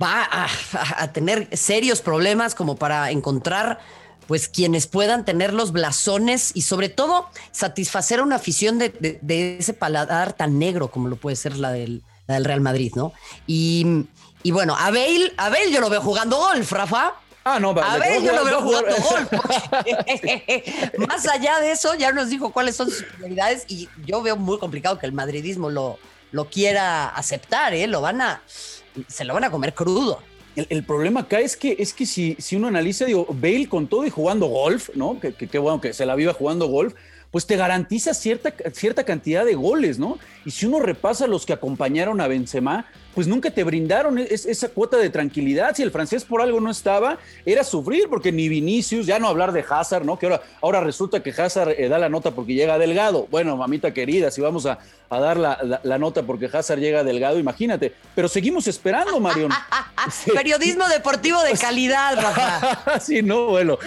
va 0.00 0.28
a, 0.30 1.12
tener 1.12 1.48
serios 1.56 2.00
problemas 2.00 2.54
como 2.54 2.76
para 2.76 3.10
encontrar 3.10 3.80
pues 4.30 4.48
quienes 4.48 4.86
puedan 4.86 5.24
tener 5.24 5.52
los 5.52 5.72
blasones 5.72 6.52
y 6.54 6.62
sobre 6.62 6.88
todo 6.88 7.26
satisfacer 7.50 8.20
a 8.20 8.22
una 8.22 8.36
afición 8.36 8.78
de, 8.78 9.56
ese 9.58 9.74
paladar 9.74 10.34
tan 10.34 10.56
negro 10.60 10.88
como 10.88 11.08
lo 11.08 11.16
puede 11.16 11.34
ser 11.34 11.56
la 11.56 11.72
del, 11.72 12.04
del 12.28 12.44
Real 12.44 12.60
Madrid, 12.60 12.92
¿no? 12.94 13.12
Y, 13.48 14.06
bueno, 14.44 14.76
a 14.78 14.92
Bale, 14.92 15.32
a 15.36 15.48
Bale 15.48 15.72
yo 15.72 15.80
lo 15.80 15.90
veo 15.90 16.00
jugando 16.00 16.36
golf, 16.36 16.70
Rafa. 16.70 17.14
Ah, 17.42 17.58
no, 17.58 17.70
A 17.70 17.98
ver, 17.98 18.22
yo 18.22 18.32
lo 18.32 18.44
veo 18.44 18.60
jugando 18.60 18.94
golf. 18.94 19.32
Más 21.08 21.26
allá 21.26 21.58
de 21.58 21.72
eso, 21.72 21.96
ya 21.96 22.12
nos 22.12 22.28
dijo 22.28 22.52
cuáles 22.52 22.76
son 22.76 22.88
sus 22.88 23.02
prioridades 23.02 23.64
y 23.66 23.88
yo 24.06 24.22
veo 24.22 24.36
muy 24.36 24.60
complicado 24.60 24.96
que 25.00 25.06
el 25.06 25.12
madridismo 25.12 25.70
lo, 25.70 25.98
lo 26.30 26.48
quiera 26.48 27.08
aceptar, 27.08 27.74
¿eh? 27.74 27.88
Lo 27.88 28.00
van 28.00 28.20
a, 28.20 28.42
se 29.08 29.24
lo 29.24 29.34
van 29.34 29.42
a 29.42 29.50
comer 29.50 29.74
crudo. 29.74 30.22
El, 30.56 30.82
problema 30.84 31.20
acá 31.20 31.40
es 31.40 31.56
que, 31.56 31.76
es 31.78 31.94
que 31.94 32.06
si, 32.06 32.36
si 32.38 32.56
uno 32.56 32.66
analiza, 32.66 33.04
digo, 33.04 33.26
Bale 33.30 33.68
con 33.68 33.86
todo 33.86 34.04
y 34.04 34.10
jugando 34.10 34.46
golf, 34.46 34.90
¿no? 34.94 35.18
Que, 35.20 35.58
bueno 35.58 35.80
que 35.80 35.92
se 35.92 36.04
la 36.06 36.16
viva 36.16 36.32
jugando 36.32 36.66
golf, 36.66 36.94
pues 37.30 37.46
te 37.46 37.56
garantiza 37.56 38.14
cierta, 38.14 38.52
cierta 38.72 39.04
cantidad 39.04 39.44
de 39.44 39.54
goles, 39.54 39.98
¿no? 40.00 40.18
Y 40.44 40.50
si 40.50 40.66
uno 40.66 40.80
repasa 40.80 41.28
los 41.28 41.46
que 41.46 41.52
acompañaron 41.52 42.20
a 42.20 42.26
Benzema, 42.26 42.86
pues 43.14 43.26
nunca 43.26 43.50
te 43.50 43.64
brindaron 43.64 44.18
esa 44.18 44.68
cuota 44.68 44.96
de 44.96 45.10
tranquilidad. 45.10 45.74
Si 45.74 45.82
el 45.82 45.90
francés 45.90 46.24
por 46.24 46.40
algo 46.40 46.60
no 46.60 46.70
estaba, 46.70 47.18
era 47.44 47.64
sufrir, 47.64 48.08
porque 48.08 48.32
ni 48.32 48.48
Vinicius, 48.48 49.06
ya 49.06 49.18
no 49.18 49.28
hablar 49.28 49.52
de 49.52 49.64
Hazard, 49.68 50.04
¿no? 50.04 50.18
Que 50.18 50.26
ahora, 50.26 50.42
ahora 50.60 50.80
resulta 50.80 51.22
que 51.22 51.30
Hazard 51.30 51.74
eh, 51.76 51.88
da 51.88 51.98
la 51.98 52.08
nota 52.08 52.30
porque 52.30 52.54
llega 52.54 52.78
delgado. 52.78 53.26
Bueno, 53.30 53.56
mamita 53.56 53.92
querida, 53.92 54.30
si 54.30 54.40
vamos 54.40 54.66
a, 54.66 54.78
dar 55.10 55.36
la, 55.36 55.98
nota 55.98 56.22
porque 56.22 56.46
Hazard 56.46 56.78
llega 56.78 57.02
delgado, 57.02 57.38
imagínate. 57.38 57.92
Pero 58.14 58.28
seguimos 58.28 58.68
esperando, 58.68 59.18
Marion. 59.18 59.50
Periodismo 60.34 60.88
deportivo 60.88 61.42
de 61.42 61.52
calidad, 61.54 62.16
Rafa. 62.16 63.00
sí, 63.00 63.22
no, 63.22 63.46
bueno. 63.46 63.78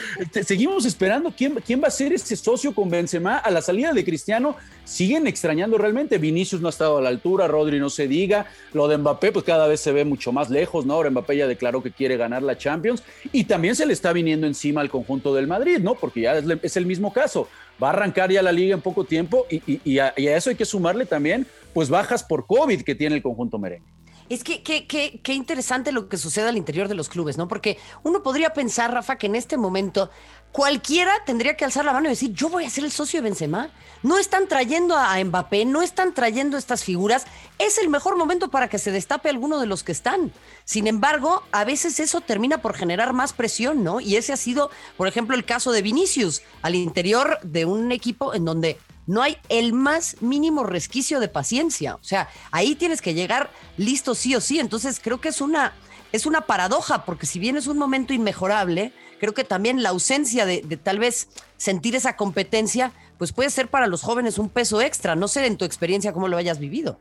Seguimos 0.45 0.85
esperando 0.85 1.33
quién, 1.35 1.55
quién 1.65 1.81
va 1.81 1.87
a 1.87 1.91
ser 1.91 2.11
ese 2.11 2.35
socio 2.35 2.75
con 2.75 2.89
Benzema 2.89 3.37
a 3.37 3.49
la 3.51 3.61
salida 3.61 3.93
de 3.93 4.03
Cristiano. 4.03 4.57
Siguen 4.85 5.27
extrañando 5.27 5.77
realmente. 5.77 6.17
Vinicius 6.17 6.61
no 6.61 6.67
ha 6.67 6.69
estado 6.69 6.97
a 6.97 7.01
la 7.01 7.09
altura, 7.09 7.47
Rodri 7.47 7.79
no 7.79 7.89
se 7.89 8.07
diga. 8.07 8.47
Lo 8.73 8.87
de 8.87 8.97
Mbappé, 8.97 9.31
pues 9.31 9.45
cada 9.45 9.67
vez 9.67 9.79
se 9.79 9.91
ve 9.91 10.03
mucho 10.03 10.31
más 10.31 10.49
lejos, 10.49 10.85
¿no? 10.85 10.95
Ahora 10.95 11.09
Mbappé 11.09 11.37
ya 11.37 11.47
declaró 11.47 11.81
que 11.81 11.91
quiere 11.91 12.17
ganar 12.17 12.43
la 12.43 12.57
Champions 12.57 13.03
y 13.31 13.45
también 13.45 13.75
se 13.75 13.85
le 13.85 13.93
está 13.93 14.11
viniendo 14.11 14.45
encima 14.45 14.81
al 14.81 14.89
conjunto 14.89 15.33
del 15.33 15.47
Madrid, 15.47 15.79
¿no? 15.79 15.95
Porque 15.95 16.21
ya 16.21 16.35
es, 16.37 16.77
el 16.77 16.85
mismo 16.85 17.13
caso. 17.13 17.47
Va 17.81 17.87
a 17.87 17.93
arrancar 17.93 18.31
ya 18.31 18.41
la 18.41 18.51
liga 18.51 18.75
en 18.75 18.81
poco 18.81 19.03
tiempo 19.05 19.47
y, 19.49 19.99
a, 19.99 20.09
eso 20.09 20.49
hay 20.49 20.55
que 20.55 20.65
sumarle 20.65 21.05
también, 21.05 21.47
pues 21.73 21.89
bajas 21.89 22.23
por 22.23 22.45
COVID 22.45 22.81
que 22.81 22.93
tiene 22.93 23.15
el 23.15 23.23
conjunto 23.23 23.57
merengue. 23.57 23.87
Es 24.29 24.43
que 24.43 24.63
qué 24.63 25.33
interesante 25.33 25.91
lo 25.91 26.07
que 26.07 26.17
sucede 26.17 26.49
al 26.49 26.57
interior 26.57 26.87
de 26.87 26.95
los 26.95 27.09
clubes, 27.09 27.37
¿no? 27.37 27.47
Porque 27.47 27.77
uno 28.03 28.23
podría 28.23 28.53
pensar, 28.53 28.93
Rafa, 28.93 29.17
que 29.17 29.27
en 29.27 29.35
este 29.35 29.57
momento 29.57 30.09
cualquiera 30.53 31.11
tendría 31.25 31.57
que 31.57 31.65
alzar 31.65 31.83
la 31.83 31.91
mano 31.91 32.05
y 32.05 32.11
decir, 32.11 32.31
yo 32.31 32.47
voy 32.47 32.63
a 32.63 32.69
ser 32.69 32.85
el 32.85 32.91
socio 32.91 33.19
de 33.19 33.23
Benzema. 33.29 33.69
No 34.03 34.19
están 34.19 34.47
trayendo 34.47 34.95
a 34.95 35.21
Mbappé, 35.21 35.65
no 35.65 35.81
están 35.81 36.13
trayendo 36.13 36.57
estas 36.57 36.83
figuras. 36.83 37.25
Es 37.57 37.77
el 37.79 37.89
mejor 37.89 38.17
momento 38.17 38.49
para 38.49 38.67
que 38.69 38.77
se 38.77 38.91
destape 38.91 39.29
alguno 39.29 39.59
de 39.59 39.65
los 39.65 39.83
que 39.83 39.91
están. 39.91 40.31
Sin 40.63 40.87
embargo, 40.87 41.41
a 41.51 41.63
veces 41.63 41.99
eso 41.99 42.21
termina 42.21 42.61
por 42.61 42.75
generar 42.75 43.13
más 43.13 43.33
presión, 43.33 43.83
¿no? 43.83 43.99
Y 43.99 44.15
ese 44.15 44.31
ha 44.31 44.37
sido, 44.37 44.69
por 44.95 45.07
ejemplo, 45.07 45.35
el 45.35 45.43
caso 45.43 45.71
de 45.71 45.81
Vinicius, 45.81 46.43
al 46.61 46.75
interior 46.75 47.39
de 47.41 47.65
un 47.65 47.91
equipo 47.91 48.35
en 48.35 48.45
donde 48.45 48.77
no 49.07 49.21
hay 49.21 49.37
el 49.49 49.73
más 49.73 50.21
mínimo 50.21 50.63
resquicio 50.63 51.19
de 51.19 51.29
paciencia. 51.29 51.95
O 51.95 52.03
sea, 52.03 52.29
ahí 52.51 52.75
tienes 52.75 53.01
que 53.01 53.13
llegar 53.15 53.51
listo 53.77 54.13
sí 54.13 54.35
o 54.35 54.41
sí. 54.41 54.59
Entonces 54.59 54.99
creo 55.01 55.19
que 55.19 55.29
es 55.29 55.41
una, 55.41 55.73
es 56.13 56.27
una 56.27 56.41
paradoja, 56.41 57.05
porque 57.05 57.25
si 57.25 57.39
bien 57.39 57.57
es 57.57 57.67
un 57.67 57.77
momento 57.77 58.13
inmejorable, 58.13 58.93
creo 59.19 59.33
que 59.33 59.43
también 59.43 59.81
la 59.81 59.89
ausencia 59.89 60.45
de, 60.45 60.61
tal 60.81 60.99
vez 60.99 61.27
sentir 61.57 61.95
esa 61.95 62.15
competencia, 62.15 62.93
pues 63.17 63.33
puede 63.33 63.49
ser 63.49 63.67
para 63.67 63.87
los 63.87 64.03
jóvenes 64.03 64.37
un 64.37 64.47
peso 64.47 64.79
extra. 64.79 65.15
No 65.15 65.27
sé 65.27 65.45
en 65.47 65.57
tu 65.57 65.65
experiencia 65.65 66.13
cómo 66.13 66.27
lo 66.27 66.37
hayas 66.37 66.59
vivido. 66.59 66.99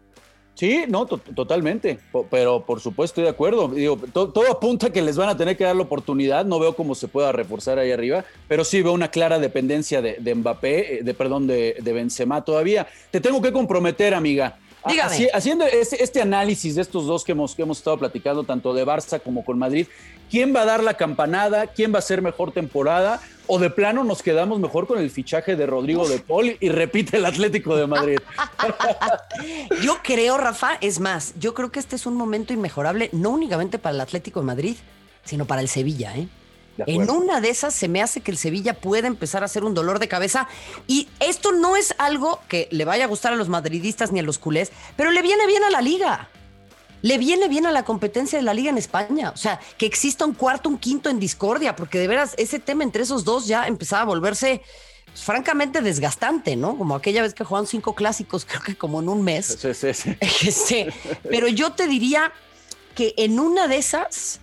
Sí, 0.55 0.85
no, 0.89 1.07
totalmente, 1.07 1.99
pero 2.31 2.65
por 2.65 2.81
supuesto 2.81 3.21
estoy 3.21 3.25
de 3.25 3.31
acuerdo. 3.31 3.69
Digo, 3.69 3.99
todo 4.13 4.51
apunta 4.51 4.87
a 4.87 4.91
que 4.91 5.03
les 5.03 5.17
van 5.17 5.29
a 5.29 5.37
tener 5.37 5.57
que 5.59 5.65
dar 5.65 5.77
la 5.77 5.83
oportunidad. 5.83 6.47
No 6.47 6.59
veo 6.59 6.75
cómo 6.75 6.95
se 6.95 7.09
pueda 7.09 7.33
reforzar 7.33 7.79
ahí 7.79 7.91
arriba, 7.91 8.25
pero 8.49 8.65
sí 8.65 8.83
veo 8.83 8.93
una 8.93 9.09
clara 9.09 9.39
dependencia 9.39 10.01
de, 10.01 10.35
Mbappé, 10.35 10.99
eh, 10.99 11.03
de 11.03 11.15
perdón, 11.15 11.47
de, 11.47 11.77
de 11.81 11.93
Benzema 11.93 12.45
todavía. 12.45 12.87
Te 13.11 13.21
tengo 13.21 13.43
que 13.43 13.53
comprometer, 13.53 14.15
amiga 14.15 14.59
haciendo 15.33 15.65
este, 15.65 16.03
este, 16.03 16.21
análisis 16.21 16.75
de 16.75 16.83
estos 16.83 17.07
dos 17.07 17.25
que 17.25 17.33
hemos, 17.33 17.55
que 17.55 17.63
hemos 17.63 17.79
estado 17.79 17.99
platicando, 17.99 18.45
tanto 18.45 18.75
de 18.75 18.85
Barça 18.85 19.21
como 19.21 19.45
con 19.45 19.59
Madrid, 19.59 19.87
¿quién 20.31 20.55
va 20.55 20.63
a 20.63 20.65
dar 20.65 20.83
la 20.83 20.95
campanada? 20.95 21.69
¿Quién 21.69 21.95
va 21.95 21.99
a 21.99 22.03
ser 22.03 22.23
mejor 22.23 22.53
temporada? 22.53 23.21
¿O 23.47 23.59
de 23.59 23.71
plano 23.71 24.05
nos 24.05 24.23
quedamos 24.23 24.61
mejor 24.61 24.87
con 24.87 24.99
el 24.99 25.11
fichaje 25.11 25.57
de 25.57 25.67
Rodrigo 25.67 26.09
de 26.09 26.19
Paul 26.19 26.57
y 26.59 26.69
repite 26.69 27.17
el 27.17 27.27
Atlético 27.27 27.77
de 27.77 27.87
Madrid? 27.87 28.19
yo 29.83 29.99
creo, 30.03 30.39
Rafa, 30.39 30.79
es 30.81 31.01
más, 31.01 31.35
yo 31.39 31.55
creo 31.55 31.71
que 31.71 31.81
este 31.81 31.97
es 31.97 32.07
un 32.07 32.15
momento 32.15 32.53
inmejorable, 32.53 33.11
no 33.13 33.31
únicamente 33.31 33.79
para 33.79 33.95
el 33.95 34.01
Atlético 34.01 34.41
de 34.41 34.47
Madrid, 34.47 34.77
sino 35.25 35.47
para 35.47 35.61
el 35.61 35.69
Sevilla, 35.69 36.17
¿eh? 36.17 36.29
En 36.79 37.11
una 37.11 37.41
de 37.41 37.51
esas 37.51 37.75
se 37.75 37.89
me 37.89 38.03
hace 38.03 38.21
que 38.21 38.31
el 38.31 38.39
Sevilla 38.39 38.75
pueda 38.75 39.07
empezar 39.07 39.45
a 39.45 39.49
ser 39.49 39.65
un 39.65 39.75
dolor 39.75 39.99
de 39.99 40.09
cabeza. 40.09 40.49
Y 40.87 41.09
esto 41.21 41.53
no 41.53 41.77
es 41.77 41.95
algo 41.99 42.41
que 42.49 42.69
le 42.71 42.85
vaya 42.85 43.05
a 43.05 43.09
gustar 43.09 43.33
a 43.33 43.37
los 43.37 43.49
madridistas 43.49 44.13
ni 44.13 44.21
a 44.21 44.23
los 44.23 44.39
culés, 44.39 44.73
pero 44.97 45.11
le 45.11 45.23
viene 45.23 45.47
bien 45.47 45.63
a 45.65 45.71
la 45.71 45.83
liga. 45.83 46.29
Le 47.03 47.19
viene 47.19 47.49
bien 47.49 47.67
a 47.67 47.73
la 47.73 47.85
competencia 47.85 48.39
de 48.39 48.45
la 48.45 48.55
liga 48.55 48.71
en 48.71 48.79
España. 48.79 49.31
O 49.31 49.37
sea, 49.37 49.61
que 49.77 49.87
exista 49.87 50.25
un 50.25 50.35
cuarto, 50.35 50.69
un 50.69 50.79
quinto 50.79 51.11
en 51.11 51.19
discordia, 51.19 51.75
porque 51.75 51.99
de 51.99 52.07
veras 52.07 52.35
ese 52.39 52.59
tema 52.59 52.85
entre 52.85 53.03
esos 53.03 53.25
dos 53.25 53.47
ya 53.47 53.67
empezaba 53.67 54.03
a 54.03 54.07
volverse 54.07 54.63
pues, 55.07 55.25
francamente 55.25 55.81
desgastante, 55.81 56.57
¿no? 56.57 56.79
Como 56.79 56.95
aquella 56.95 57.23
vez 57.23 57.35
que 57.35 57.45
jugaron 57.45 57.67
cinco 57.67 57.95
clásicos, 57.95 58.45
creo 58.49 58.63
que 58.63 58.77
como 58.77 59.01
en 59.01 59.09
un 59.09 59.23
mes. 59.23 59.59
Sí, 59.61 59.75
sí, 59.75 59.93
sí. 59.95 60.17
Este, 60.21 60.93
pero 61.29 61.49
yo 61.49 61.73
te 61.73 61.89
diría 61.89 62.33
que 62.95 63.15
en 63.17 63.41
una 63.41 63.69
de 63.69 63.77
esas 63.77 64.42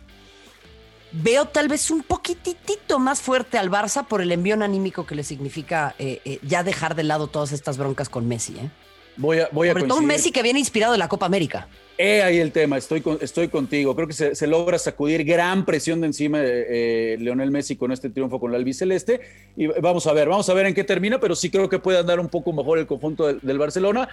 veo 1.11 1.45
tal 1.45 1.67
vez 1.67 1.91
un 1.91 2.03
poquitito 2.03 2.99
más 2.99 3.21
fuerte 3.21 3.57
al 3.57 3.69
Barça 3.69 4.05
por 4.05 4.21
el 4.21 4.31
envío 4.31 4.55
anímico 4.55 5.05
que 5.05 5.15
le 5.15 5.23
significa 5.23 5.95
eh, 5.99 6.21
eh, 6.25 6.39
ya 6.43 6.63
dejar 6.63 6.95
de 6.95 7.03
lado 7.03 7.27
todas 7.27 7.51
estas 7.51 7.77
broncas 7.77 8.09
con 8.09 8.27
Messi. 8.27 8.53
¿eh? 8.57 8.69
Voy 9.17 9.39
a, 9.39 9.49
voy 9.51 9.67
Sobre 9.69 9.83
todo 9.83 9.97
un 9.99 10.05
Messi 10.05 10.31
que 10.31 10.43
viene 10.43 10.59
inspirado 10.59 10.93
de 10.93 10.97
la 10.97 11.09
Copa 11.09 11.25
América. 11.25 11.67
Eh, 11.97 12.21
ahí 12.21 12.37
el 12.37 12.53
tema, 12.53 12.77
estoy, 12.77 13.03
estoy 13.19 13.49
contigo. 13.49 13.93
Creo 13.93 14.07
que 14.07 14.13
se, 14.13 14.47
logra 14.47 14.79
sacudir 14.79 15.25
gran 15.25 15.65
presión 15.65 15.99
de 15.99 16.07
encima 16.07 16.39
de 16.39 17.17
Leonel 17.19 17.51
Messi 17.51 17.75
con 17.75 17.91
este 17.91 18.09
triunfo 18.09 18.39
con 18.39 18.51
la 18.51 18.57
albiceleste. 18.57 19.19
Y 19.57 19.67
vamos 19.67 20.07
a 20.07 20.13
ver, 20.13 20.29
vamos 20.29 20.49
a 20.49 20.53
ver 20.53 20.67
en 20.67 20.73
qué 20.73 20.85
termina, 20.85 21.19
pero 21.19 21.35
sí 21.35 21.49
creo 21.49 21.67
que 21.67 21.79
puede 21.79 21.97
andar 21.97 22.21
un 22.21 22.29
poco 22.29 22.53
mejor 22.53 22.79
el 22.79 22.87
conjunto 22.87 23.33
del 23.33 23.57
Barcelona. 23.57 24.07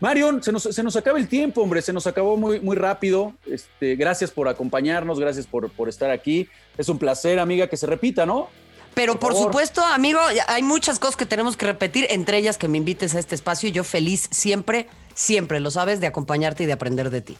Marion, 0.00 0.42
se 0.42 0.52
nos, 0.52 0.62
se 0.62 0.82
nos, 0.82 0.96
acaba 0.96 1.18
el 1.18 1.28
tiempo, 1.28 1.62
hombre, 1.62 1.80
se 1.80 1.92
nos 1.92 2.06
acabó 2.06 2.36
muy, 2.36 2.60
muy 2.60 2.76
rápido. 2.76 3.32
Este, 3.50 3.96
gracias 3.96 4.30
por 4.30 4.48
acompañarnos, 4.48 5.18
gracias 5.18 5.46
por, 5.46 5.70
por 5.70 5.88
estar 5.88 6.10
aquí. 6.10 6.48
Es 6.76 6.88
un 6.88 6.98
placer, 6.98 7.38
amiga, 7.38 7.66
que 7.66 7.76
se 7.76 7.86
repita, 7.86 8.26
¿no? 8.26 8.48
Pero 8.96 9.20
por, 9.20 9.34
supuesto, 9.34 9.84
amigo, 9.84 10.20
hay 10.46 10.62
muchas 10.62 10.98
cosas 10.98 11.16
que 11.16 11.26
tenemos 11.26 11.58
que 11.58 11.66
repetir, 11.66 12.06
entre 12.08 12.38
ellas 12.38 12.56
que 12.56 12.66
me 12.66 12.78
invites 12.78 13.14
a 13.14 13.18
este 13.18 13.34
espacio 13.34 13.68
y 13.68 13.72
yo 13.72 13.84
feliz 13.84 14.26
siempre, 14.30 14.88
siempre, 15.14 15.60
lo 15.60 15.70
sabes, 15.70 16.00
de 16.00 16.06
acompañarte 16.06 16.62
y 16.62 16.66
de 16.66 16.72
aprender 16.72 17.10
de 17.10 17.20
ti. 17.20 17.36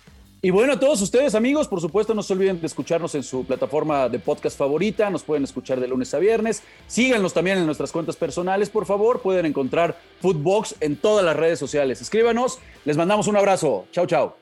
Y 0.47 0.51
bueno, 0.51 0.75
a 0.75 0.79
todos 0.79 1.03
ustedes, 1.03 1.35
amigos, 1.35 1.67
por 1.67 1.81
supuesto, 1.81 2.15
no 2.15 2.23
se 2.23 2.33
olviden 2.33 2.61
de 2.61 2.69
escucharnos 2.69 3.17
en 3.17 3.25
su 3.25 3.45
plataforma 3.45 4.09
de 4.09 4.21
podcast 4.21 4.57
favorita. 4.57 5.11
Nos 5.11 5.25
pueden 5.25 5.43
escuchar 5.43 5.81
de 5.81 5.89
lunes 5.89 6.15
a 6.15 6.21
viernes. 6.21 6.63
Síganos 6.87 7.35
también 7.35 7.59
en 7.59 7.67
nuestras 7.67 7.91
cuentas 7.91 8.15
personales, 8.15 8.71
por 8.71 8.87
favor. 8.87 9.23
Pueden 9.23 9.45
encontrar 9.45 9.99
Footbox 10.21 10.77
en 10.79 10.95
todas 10.95 11.25
las 11.25 11.35
redes 11.35 11.59
sociales. 11.59 12.01
Escríbanos. 12.01 12.61
Les 12.85 12.97
mandamos 12.97 13.27
un 13.27 13.37
abrazo. 13.37 13.87
Chao, 13.91 14.07
chao. 14.07 14.37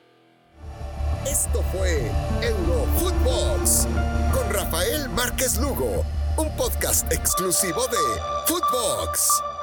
Esto 1.27 1.63
fue 1.71 1.99
Eurofootbox 2.43 3.87
con 4.31 4.53
Rafael 4.53 5.09
Márquez 5.09 5.57
Lugo, 5.57 6.05
un 6.37 6.55
podcast 6.55 7.11
exclusivo 7.11 7.81
de 7.87 7.97
Footbox. 8.45 9.54